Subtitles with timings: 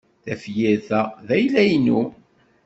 [0.25, 2.01] Tafyirt-a d ayla-inu.